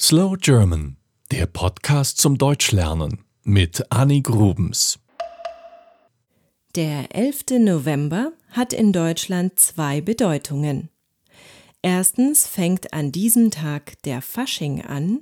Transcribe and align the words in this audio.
Slow 0.00 0.36
German, 0.36 0.96
der 1.30 1.46
Podcast 1.46 2.18
zum 2.18 2.36
Deutschlernen 2.36 3.24
mit 3.44 3.92
Annie 3.92 4.22
Grubens. 4.22 4.98
Der 6.74 7.14
11. 7.14 7.60
November 7.60 8.32
hat 8.50 8.72
in 8.72 8.92
Deutschland 8.92 9.60
zwei 9.60 10.00
Bedeutungen. 10.00 10.90
Erstens 11.80 12.44
fängt 12.44 12.92
an 12.92 13.12
diesem 13.12 13.52
Tag 13.52 14.02
der 14.02 14.20
Fasching 14.20 14.82
an 14.82 15.20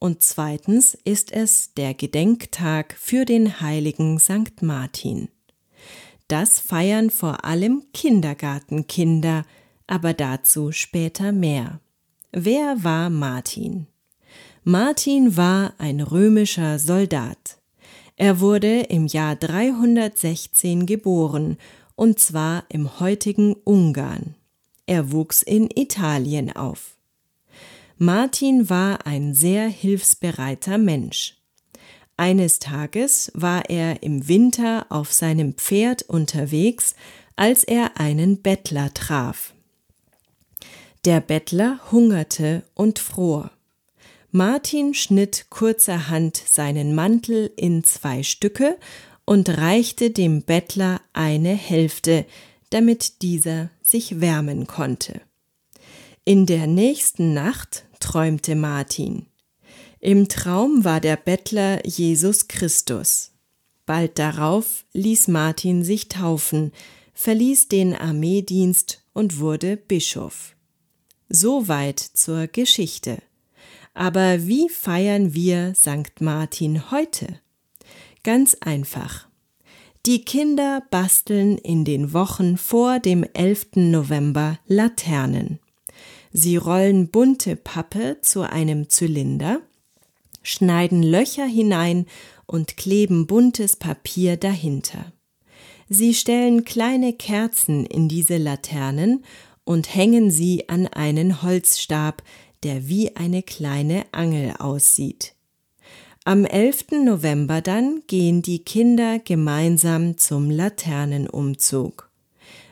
und 0.00 0.24
zweitens 0.24 0.94
ist 1.04 1.30
es 1.30 1.72
der 1.74 1.94
Gedenktag 1.94 2.96
für 2.98 3.24
den 3.24 3.60
heiligen 3.60 4.18
St. 4.18 4.60
Martin. 4.60 5.28
Das 6.26 6.58
feiern 6.58 7.10
vor 7.10 7.44
allem 7.44 7.84
Kindergartenkinder, 7.94 9.44
aber 9.86 10.14
dazu 10.14 10.72
später 10.72 11.30
mehr. 11.30 11.80
Wer 12.32 12.82
war 12.82 13.08
Martin? 13.08 13.86
Martin 14.64 15.38
war 15.38 15.72
ein 15.78 16.02
römischer 16.02 16.78
Soldat. 16.78 17.58
Er 18.16 18.40
wurde 18.40 18.80
im 18.80 19.06
Jahr 19.06 19.34
316 19.34 20.84
geboren, 20.84 21.56
und 21.96 22.18
zwar 22.18 22.64
im 22.68 23.00
heutigen 23.00 23.54
Ungarn. 23.54 24.34
Er 24.84 25.12
wuchs 25.12 25.42
in 25.42 25.70
Italien 25.74 26.54
auf. 26.54 26.98
Martin 27.96 28.68
war 28.68 29.06
ein 29.06 29.32
sehr 29.32 29.66
hilfsbereiter 29.66 30.76
Mensch. 30.76 31.38
Eines 32.18 32.58
Tages 32.58 33.32
war 33.34 33.70
er 33.70 34.02
im 34.02 34.28
Winter 34.28 34.84
auf 34.90 35.10
seinem 35.10 35.54
Pferd 35.54 36.02
unterwegs, 36.02 36.94
als 37.34 37.64
er 37.64 37.98
einen 37.98 38.42
Bettler 38.42 38.92
traf. 38.92 39.54
Der 41.06 41.22
Bettler 41.22 41.80
hungerte 41.90 42.64
und 42.74 42.98
fror. 42.98 43.52
Martin 44.32 44.94
schnitt 44.94 45.46
kurzerhand 45.50 46.36
seinen 46.36 46.94
Mantel 46.94 47.50
in 47.56 47.82
zwei 47.82 48.22
Stücke 48.22 48.78
und 49.24 49.48
reichte 49.48 50.10
dem 50.10 50.42
Bettler 50.42 51.00
eine 51.12 51.54
Hälfte, 51.54 52.26
damit 52.70 53.22
dieser 53.22 53.70
sich 53.82 54.20
wärmen 54.20 54.68
konnte. 54.68 55.20
In 56.24 56.46
der 56.46 56.68
nächsten 56.68 57.34
Nacht 57.34 57.86
träumte 57.98 58.54
Martin. 58.54 59.26
Im 59.98 60.28
Traum 60.28 60.84
war 60.84 61.00
der 61.00 61.16
Bettler 61.16 61.84
Jesus 61.84 62.46
Christus. 62.46 63.32
Bald 63.84 64.18
darauf 64.20 64.84
ließ 64.92 65.26
Martin 65.26 65.82
sich 65.82 66.08
taufen, 66.08 66.72
verließ 67.14 67.66
den 67.66 67.96
Armeedienst 67.96 69.02
und 69.12 69.40
wurde 69.40 69.76
Bischof. 69.76 70.54
Soweit 71.28 71.98
zur 71.98 72.46
Geschichte. 72.46 73.18
Aber 74.00 74.46
wie 74.46 74.70
feiern 74.70 75.34
wir 75.34 75.74
St. 75.74 76.22
Martin 76.22 76.90
heute? 76.90 77.38
Ganz 78.22 78.56
einfach. 78.62 79.28
Die 80.06 80.24
Kinder 80.24 80.82
basteln 80.90 81.58
in 81.58 81.84
den 81.84 82.14
Wochen 82.14 82.56
vor 82.56 82.98
dem 82.98 83.26
11. 83.34 83.72
November 83.74 84.58
Laternen. 84.66 85.58
Sie 86.32 86.56
rollen 86.56 87.08
bunte 87.08 87.56
Pappe 87.56 88.16
zu 88.22 88.40
einem 88.40 88.88
Zylinder, 88.88 89.60
schneiden 90.42 91.02
Löcher 91.02 91.44
hinein 91.44 92.06
und 92.46 92.78
kleben 92.78 93.26
buntes 93.26 93.76
Papier 93.76 94.38
dahinter. 94.38 95.12
Sie 95.90 96.14
stellen 96.14 96.64
kleine 96.64 97.12
Kerzen 97.12 97.84
in 97.84 98.08
diese 98.08 98.38
Laternen 98.38 99.26
und 99.64 99.94
hängen 99.94 100.30
sie 100.30 100.70
an 100.70 100.86
einen 100.86 101.42
Holzstab, 101.42 102.22
der 102.62 102.88
wie 102.88 103.16
eine 103.16 103.42
kleine 103.42 104.04
Angel 104.12 104.54
aussieht. 104.58 105.34
Am 106.24 106.44
11. 106.44 107.04
November 107.04 107.60
dann 107.60 108.02
gehen 108.06 108.42
die 108.42 108.58
Kinder 108.58 109.18
gemeinsam 109.18 110.18
zum 110.18 110.50
Laternenumzug. 110.50 112.10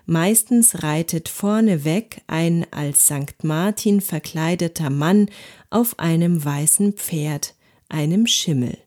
Meistens 0.05 0.83
reitet 0.83 1.29
vorneweg 1.29 2.23
ein 2.27 2.67
als 2.71 3.07
St. 3.07 3.43
Martin 3.43 4.01
verkleideter 4.01 4.91
Mann 4.91 5.31
auf 5.71 5.99
einem 5.99 6.45
weißen 6.45 6.95
Pferd, 6.95 7.55
einem 7.89 8.27
Schimmel. 8.27 8.79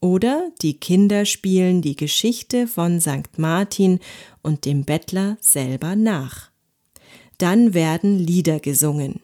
Oder 0.00 0.50
die 0.60 0.78
Kinder 0.80 1.24
spielen 1.24 1.80
die 1.80 1.96
Geschichte 1.96 2.66
von 2.66 3.00
St. 3.00 3.38
Martin 3.38 4.00
und 4.42 4.66
dem 4.66 4.84
Bettler 4.84 5.38
selber 5.40 5.96
nach. 5.96 6.50
Dann 7.38 7.72
werden 7.72 8.18
Lieder 8.18 8.60
gesungen. 8.60 9.20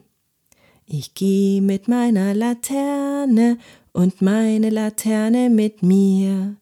Ich 0.92 1.14
geh 1.14 1.60
mit 1.60 1.86
meiner 1.86 2.34
Laterne 2.34 3.58
und 3.92 4.22
meine 4.22 4.70
Laterne 4.70 5.48
mit 5.48 5.84
mir. 5.84 6.56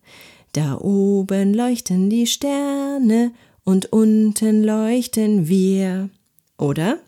Da 0.52 0.76
oben 0.76 1.54
leuchten 1.54 2.10
die 2.10 2.26
Sterne 2.26 3.32
und 3.64 3.90
unten 3.90 4.62
leuchten 4.62 5.48
wir. 5.48 6.10
Oder? 6.58 6.98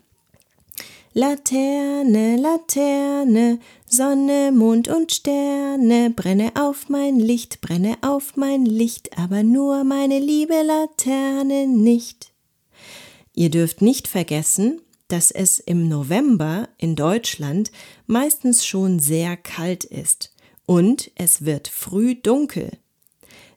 Laterne, 1.12 2.38
Laterne, 2.38 3.58
Sonne, 3.86 4.50
Mond 4.50 4.88
und 4.88 5.12
Sterne, 5.12 6.08
brenne 6.16 6.52
auf 6.54 6.88
mein 6.88 7.20
Licht, 7.20 7.60
brenne 7.60 7.98
auf 8.00 8.36
mein 8.36 8.64
Licht, 8.64 9.18
aber 9.18 9.42
nur 9.42 9.84
meine 9.84 10.20
liebe 10.20 10.62
Laterne 10.62 11.66
nicht. 11.66 12.32
Ihr 13.34 13.50
dürft 13.50 13.82
nicht 13.82 14.08
vergessen, 14.08 14.80
dass 15.10 15.30
es 15.30 15.58
im 15.58 15.88
November 15.88 16.68
in 16.78 16.94
Deutschland 16.94 17.72
meistens 18.06 18.64
schon 18.64 19.00
sehr 19.00 19.36
kalt 19.36 19.84
ist 19.84 20.32
und 20.66 21.10
es 21.16 21.44
wird 21.44 21.66
früh 21.66 22.14
dunkel. 22.14 22.70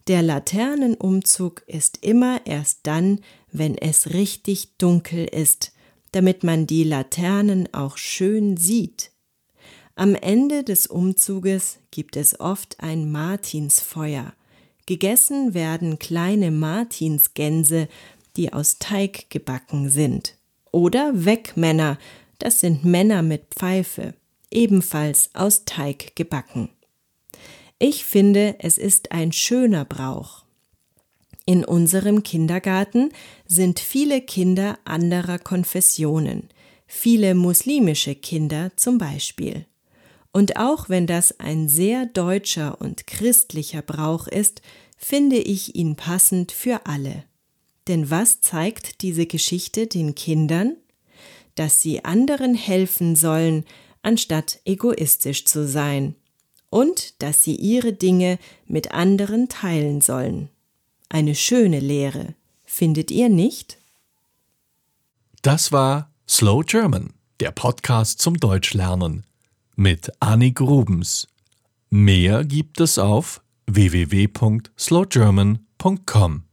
Der 0.08 0.24
Laternenumzug 0.24 1.64
ist 1.68 2.00
immer 2.02 2.42
erst 2.46 2.80
dann, 2.84 3.22
wenn 3.52 3.78
es 3.78 4.14
richtig 4.14 4.78
dunkel 4.78 5.26
ist, 5.26 5.74
damit 6.12 6.44
man 6.44 6.66
die 6.66 6.84
Laternen 6.84 7.72
auch 7.74 7.98
schön 7.98 8.58
sieht. 8.58 9.12
Am 9.96 10.16
Ende 10.16 10.64
des 10.64 10.88
Umzuges 10.88 11.78
gibt 11.92 12.18
es 12.18 12.40
oft 12.40 12.80
ein 12.80 13.12
Martinsfeuer. 13.12 14.34
Gegessen 14.88 15.54
werden 15.54 16.00
kleine 16.00 16.50
Martinsgänse, 16.50 17.88
die 18.36 18.52
aus 18.52 18.80
Teig 18.80 19.30
gebacken 19.30 19.90
sind. 19.90 20.36
Oder 20.74 21.12
Wegmänner, 21.14 22.00
das 22.40 22.60
sind 22.60 22.84
Männer 22.84 23.22
mit 23.22 23.54
Pfeife, 23.56 24.16
ebenfalls 24.50 25.30
aus 25.36 25.66
Teig 25.66 26.16
gebacken. 26.16 26.70
Ich 27.78 28.06
finde, 28.06 28.56
es 28.58 28.80
ist 28.80 29.12
ein 29.12 29.32
schöner 29.32 29.86
Brauch. 29.86 30.46
In 31.46 31.64
unserem 31.64 32.24
Kindergarten 32.24 33.12
sind 33.46 33.80
viele 33.80 34.22
Kinder 34.22 34.80
anderer 34.84 35.38
Konfessionen, 35.38 36.50
viele 36.88 37.36
muslimische 37.36 38.16
Kinder 38.16 38.72
zum 38.76 38.98
Beispiel. 38.98 39.68
Und 40.32 40.58
auch 40.58 40.90
wenn 40.90 41.06
das 41.06 41.40
ein 41.40 41.70
sehr 41.70 42.08
deutscher 42.08 42.82
und 42.82 43.06
christlicher 43.06 43.84
Brauch 43.84 44.28
ist, 44.28 44.64
finde 44.98 45.38
ich 45.38 45.76
ihn 45.76 45.96
passend 45.96 46.52
für 46.52 46.88
alle. 46.88 47.26
Denn 47.88 48.10
was 48.10 48.42
zeigt 48.42 49.02
diese 49.02 49.26
Geschichte 49.26 49.88
den 49.88 50.16
Kindern? 50.16 50.78
Dass 51.56 51.80
sie 51.80 52.04
anderen 52.04 52.56
helfen 52.56 53.16
sollen, 53.16 53.66
anstatt 54.02 54.60
egoistisch 54.66 55.46
zu 55.46 55.68
sein 55.68 56.16
und 56.70 57.22
dass 57.22 57.44
sie 57.44 57.56
ihre 57.56 57.94
Dinge 57.94 58.40
mit 58.66 58.92
anderen 58.92 59.50
teilen 59.50 60.02
sollen. 60.02 60.50
Eine 61.10 61.36
schöne 61.36 61.80
Lehre, 61.80 62.34
findet 62.66 63.12
ihr 63.12 63.30
nicht? 63.30 63.78
Das 65.44 65.72
war 65.72 66.12
Slow 66.28 66.64
German, 66.66 67.14
der 67.40 67.52
Podcast 67.52 68.20
zum 68.20 68.38
Deutschlernen 68.38 69.26
mit 69.76 70.12
Annie 70.20 70.54
Grubens. 70.54 71.28
Mehr 71.90 72.44
gibt 72.44 72.80
es 72.80 72.98
auf 72.98 73.42
www.slowgerman.com. 73.68 76.44